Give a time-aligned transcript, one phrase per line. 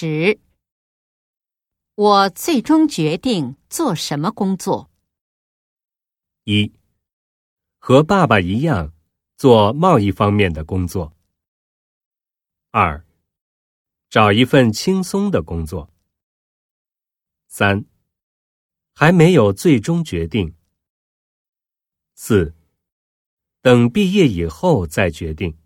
[0.00, 0.40] 十
[1.94, 4.90] 我最终决定做什么工作？
[6.44, 6.72] 一
[7.76, 8.94] 和爸爸一样
[9.36, 11.14] 做贸易方面的工作。
[12.70, 13.04] 二
[14.08, 15.92] 找一份轻松的工作。
[17.48, 17.84] 三
[18.94, 20.56] 还没有最终决定。
[22.14, 22.54] 四
[23.60, 25.58] 等毕业以后再决定。